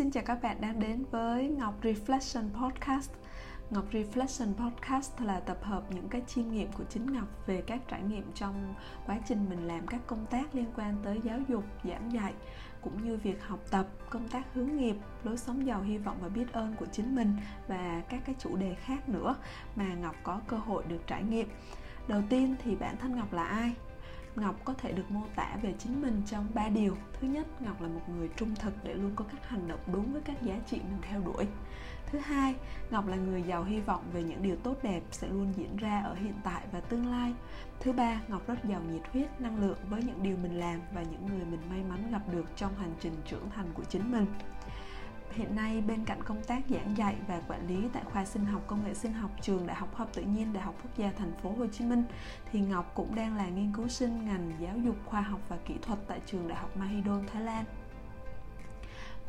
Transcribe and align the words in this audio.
Xin 0.00 0.10
chào 0.10 0.24
các 0.26 0.42
bạn 0.42 0.60
đang 0.60 0.80
đến 0.80 1.04
với 1.10 1.48
Ngọc 1.48 1.82
Reflection 1.82 2.44
Podcast. 2.60 3.10
Ngọc 3.70 3.84
Reflection 3.92 4.54
Podcast 4.54 5.20
là 5.20 5.40
tập 5.40 5.58
hợp 5.62 5.82
những 5.94 6.08
cái 6.08 6.22
chiêm 6.26 6.50
nghiệm 6.50 6.72
của 6.72 6.84
chính 6.90 7.12
Ngọc 7.12 7.46
về 7.46 7.62
các 7.66 7.80
trải 7.88 8.02
nghiệm 8.02 8.32
trong 8.34 8.74
quá 9.06 9.18
trình 9.28 9.50
mình 9.50 9.68
làm 9.68 9.86
các 9.86 10.00
công 10.06 10.26
tác 10.26 10.54
liên 10.54 10.64
quan 10.76 10.96
tới 11.04 11.20
giáo 11.24 11.38
dục, 11.48 11.64
giảng 11.84 12.12
dạy 12.12 12.34
cũng 12.82 13.04
như 13.04 13.16
việc 13.16 13.42
học 13.46 13.58
tập, 13.70 13.86
công 14.10 14.28
tác 14.28 14.54
hướng 14.54 14.76
nghiệp, 14.76 14.96
lối 15.24 15.36
sống 15.36 15.66
giàu 15.66 15.82
hy 15.82 15.98
vọng 15.98 16.16
và 16.20 16.28
biết 16.28 16.52
ơn 16.52 16.74
của 16.78 16.86
chính 16.92 17.16
mình 17.16 17.36
và 17.68 18.02
các 18.08 18.22
cái 18.26 18.34
chủ 18.38 18.56
đề 18.56 18.74
khác 18.74 19.08
nữa 19.08 19.36
mà 19.76 19.94
Ngọc 19.94 20.16
có 20.22 20.40
cơ 20.46 20.56
hội 20.56 20.84
được 20.88 21.00
trải 21.06 21.22
nghiệm. 21.22 21.48
Đầu 22.08 22.22
tiên 22.28 22.56
thì 22.64 22.76
bản 22.76 22.96
thân 22.96 23.16
Ngọc 23.16 23.32
là 23.32 23.44
ai? 23.44 23.74
Ngọc 24.36 24.54
có 24.64 24.74
thể 24.74 24.92
được 24.92 25.10
mô 25.10 25.20
tả 25.36 25.56
về 25.62 25.74
chính 25.78 26.02
mình 26.02 26.22
trong 26.26 26.46
ba 26.54 26.68
điều. 26.68 26.96
Thứ 27.20 27.28
nhất, 27.28 27.46
Ngọc 27.62 27.82
là 27.82 27.88
một 27.88 28.08
người 28.08 28.28
trung 28.36 28.54
thực 28.54 28.84
để 28.84 28.94
luôn 28.94 29.12
có 29.16 29.24
các 29.32 29.48
hành 29.48 29.68
động 29.68 29.80
đúng 29.92 30.12
với 30.12 30.22
các 30.24 30.42
giá 30.42 30.54
trị 30.66 30.76
mình 30.76 30.98
theo 31.02 31.20
đuổi. 31.20 31.46
Thứ 32.06 32.18
hai, 32.18 32.54
Ngọc 32.90 33.06
là 33.06 33.16
người 33.16 33.42
giàu 33.42 33.64
hy 33.64 33.80
vọng 33.80 34.04
về 34.12 34.22
những 34.22 34.42
điều 34.42 34.56
tốt 34.56 34.76
đẹp 34.82 35.02
sẽ 35.10 35.28
luôn 35.28 35.52
diễn 35.56 35.76
ra 35.76 36.02
ở 36.02 36.14
hiện 36.14 36.34
tại 36.44 36.62
và 36.72 36.80
tương 36.80 37.10
lai. 37.10 37.34
Thứ 37.80 37.92
ba, 37.92 38.20
Ngọc 38.28 38.46
rất 38.46 38.64
giàu 38.64 38.80
nhiệt 38.90 39.02
huyết, 39.12 39.40
năng 39.40 39.60
lượng 39.60 39.78
với 39.90 40.02
những 40.02 40.22
điều 40.22 40.36
mình 40.36 40.58
làm 40.58 40.80
và 40.94 41.02
những 41.02 41.26
người 41.26 41.44
mình 41.50 41.60
may 41.70 41.82
mắn 41.88 42.10
gặp 42.12 42.22
được 42.32 42.44
trong 42.56 42.74
hành 42.74 42.94
trình 43.00 43.14
trưởng 43.26 43.50
thành 43.50 43.66
của 43.74 43.84
chính 43.84 44.12
mình 44.12 44.26
hiện 45.32 45.56
nay 45.56 45.80
bên 45.80 46.04
cạnh 46.04 46.22
công 46.22 46.44
tác 46.44 46.62
giảng 46.68 46.96
dạy 46.96 47.16
và 47.28 47.40
quản 47.48 47.68
lý 47.68 47.88
tại 47.92 48.02
khoa 48.12 48.24
sinh 48.24 48.44
học 48.44 48.62
công 48.66 48.84
nghệ 48.84 48.94
sinh 48.94 49.12
học 49.12 49.30
trường 49.42 49.66
Đại 49.66 49.76
học 49.76 49.88
Khoa 49.92 49.98
học 49.98 50.14
Tự 50.14 50.22
nhiên 50.22 50.52
Đại 50.52 50.62
học 50.62 50.74
Quốc 50.82 50.90
gia 50.96 51.12
Thành 51.12 51.32
phố 51.42 51.50
Hồ 51.58 51.66
Chí 51.66 51.84
Minh 51.84 52.04
thì 52.52 52.60
Ngọc 52.60 52.92
cũng 52.94 53.14
đang 53.14 53.36
là 53.36 53.48
nghiên 53.48 53.72
cứu 53.76 53.88
sinh 53.88 54.24
ngành 54.24 54.52
giáo 54.60 54.76
dục 54.78 54.96
khoa 55.06 55.20
học 55.20 55.40
và 55.48 55.56
kỹ 55.66 55.74
thuật 55.82 55.98
tại 56.06 56.20
trường 56.26 56.48
Đại 56.48 56.58
học 56.58 56.76
Mahidol 56.76 57.24
Thái 57.32 57.42
Lan. 57.42 57.64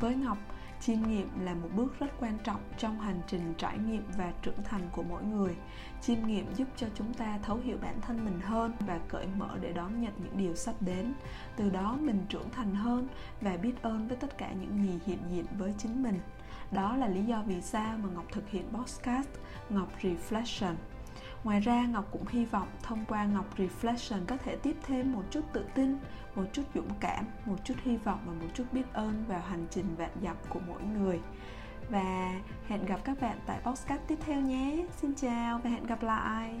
Với 0.00 0.14
Ngọc, 0.14 0.38
chiêm 0.82 1.02
nghiệm 1.02 1.28
là 1.40 1.54
một 1.54 1.68
bước 1.76 1.98
rất 1.98 2.06
quan 2.20 2.38
trọng 2.44 2.60
trong 2.78 3.00
hành 3.00 3.20
trình 3.26 3.54
trải 3.58 3.78
nghiệm 3.78 4.02
và 4.18 4.32
trưởng 4.42 4.62
thành 4.64 4.88
của 4.92 5.02
mỗi 5.02 5.22
người. 5.22 5.56
Chiêm 6.00 6.26
nghiệm 6.26 6.54
giúp 6.54 6.68
cho 6.76 6.86
chúng 6.94 7.14
ta 7.14 7.38
thấu 7.42 7.56
hiểu 7.56 7.78
bản 7.82 8.00
thân 8.00 8.24
mình 8.24 8.40
hơn 8.40 8.72
và 8.80 9.00
cởi 9.08 9.26
mở 9.38 9.58
để 9.60 9.72
đón 9.72 10.00
nhận 10.00 10.12
những 10.24 10.38
điều 10.38 10.54
sắp 10.54 10.74
đến. 10.80 11.12
Từ 11.56 11.70
đó 11.70 11.96
mình 12.00 12.24
trưởng 12.28 12.50
thành 12.50 12.74
hơn 12.74 13.08
và 13.40 13.56
biết 13.56 13.82
ơn 13.82 14.08
với 14.08 14.16
tất 14.16 14.38
cả 14.38 14.52
những 14.52 14.82
gì 14.82 14.98
hiện 15.06 15.18
diện 15.30 15.44
với 15.58 15.74
chính 15.78 16.02
mình. 16.02 16.18
Đó 16.70 16.96
là 16.96 17.08
lý 17.08 17.22
do 17.22 17.42
vì 17.46 17.60
sao 17.60 17.98
mà 17.98 18.08
ngọc 18.14 18.26
thực 18.32 18.48
hiện 18.50 18.68
podcast 18.72 19.28
ngọc 19.68 19.88
reflection. 20.00 20.74
Ngoài 21.44 21.60
ra 21.60 21.86
Ngọc 21.86 22.08
cũng 22.10 22.26
hy 22.26 22.44
vọng 22.44 22.68
thông 22.82 23.04
qua 23.08 23.24
Ngọc 23.24 23.58
Reflection 23.58 24.26
có 24.26 24.36
thể 24.36 24.56
tiếp 24.56 24.76
thêm 24.82 25.12
một 25.12 25.22
chút 25.30 25.40
tự 25.52 25.64
tin, 25.74 25.98
một 26.34 26.44
chút 26.52 26.62
dũng 26.74 26.90
cảm, 27.00 27.24
một 27.44 27.56
chút 27.64 27.74
hy 27.82 27.96
vọng 27.96 28.18
và 28.26 28.32
một 28.32 28.48
chút 28.54 28.64
biết 28.72 28.92
ơn 28.92 29.24
vào 29.28 29.40
hành 29.40 29.66
trình 29.70 29.86
vạn 29.96 30.10
dặm 30.22 30.36
của 30.48 30.60
mỗi 30.68 30.82
người. 30.82 31.20
Và 31.88 32.40
hẹn 32.68 32.86
gặp 32.86 33.00
các 33.04 33.20
bạn 33.20 33.38
tại 33.46 33.60
podcast 33.64 34.00
tiếp 34.06 34.18
theo 34.26 34.40
nhé. 34.40 34.86
Xin 34.96 35.14
chào 35.14 35.58
và 35.58 35.70
hẹn 35.70 35.86
gặp 35.86 36.02
lại. 36.02 36.54